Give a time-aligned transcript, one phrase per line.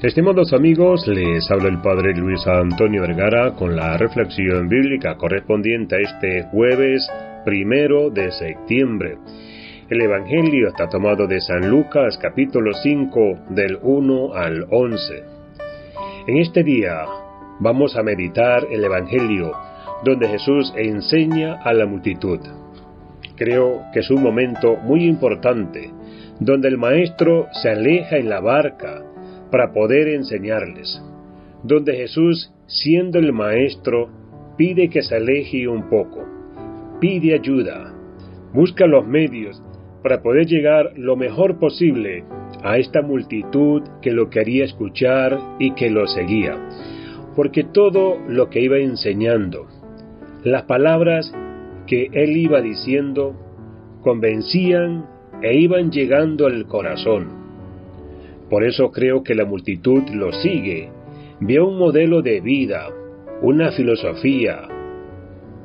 [0.00, 5.98] Estimados amigos, les habla el Padre Luis Antonio Vergara con la reflexión bíblica correspondiente a
[5.98, 7.04] este jueves
[7.44, 9.18] primero de septiembre.
[9.90, 15.24] El Evangelio está tomado de San Lucas capítulo 5 del 1 al 11.
[16.28, 17.04] En este día
[17.58, 19.50] vamos a meditar el Evangelio
[20.04, 22.38] donde Jesús enseña a la multitud.
[23.34, 25.90] Creo que es un momento muy importante
[26.38, 29.02] donde el Maestro se aleja en la barca
[29.50, 31.02] para poder enseñarles,
[31.62, 34.08] donde Jesús, siendo el Maestro,
[34.56, 36.24] pide que se aleje un poco,
[37.00, 37.94] pide ayuda,
[38.52, 39.62] busca los medios
[40.02, 42.24] para poder llegar lo mejor posible
[42.62, 46.56] a esta multitud que lo quería escuchar y que lo seguía,
[47.34, 49.66] porque todo lo que iba enseñando,
[50.44, 51.32] las palabras
[51.86, 53.34] que él iba diciendo,
[54.02, 55.06] convencían
[55.42, 57.47] e iban llegando al corazón
[58.48, 60.90] por eso creo que la multitud lo sigue,
[61.40, 62.88] ve un modelo de vida,
[63.42, 64.68] una filosofía,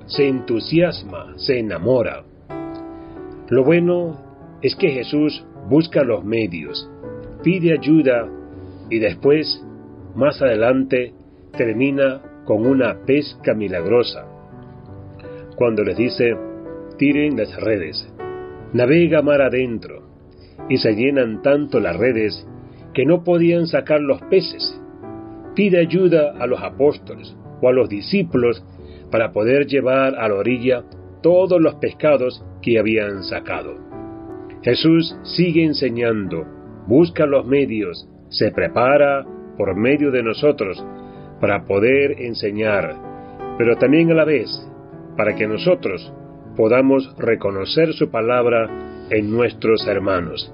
[0.06, 2.24] se entusiasma, se enamora.
[3.50, 6.90] Lo bueno es que Jesús busca los medios,
[7.42, 8.30] pide ayuda
[8.90, 9.66] y después,
[10.16, 11.14] más adelante,
[11.58, 14.26] termina con una pesca milagrosa.
[15.56, 16.36] Cuando les dice,
[16.98, 18.12] tiren las redes,
[18.74, 20.04] navega mar adentro,
[20.70, 22.48] y se llenan tanto las redes
[22.94, 24.80] que no podían sacar los peces.
[25.56, 28.64] Pide ayuda a los apóstoles o a los discípulos
[29.12, 30.84] para poder llevar a la orilla
[31.22, 33.76] todos los pescados que habían sacado.
[34.64, 36.46] Jesús sigue enseñando,
[36.88, 39.26] busca los medios, se prepara
[39.58, 40.84] por medio de nosotros
[41.40, 42.96] para poder enseñar,
[43.58, 44.50] pero también a la vez
[45.18, 46.12] para que nosotros
[46.56, 50.52] podamos reconocer su palabra en nuestros hermanos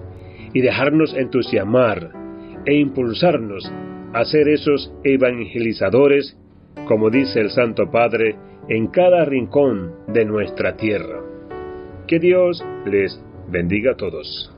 [0.53, 2.18] y dejarnos entusiasmar
[2.65, 3.71] e impulsarnos
[4.13, 6.37] a ser esos evangelizadores,
[6.87, 8.35] como dice el Santo Padre,
[8.67, 11.21] en cada rincón de nuestra tierra.
[12.07, 13.19] Que Dios les
[13.49, 14.51] bendiga a todos.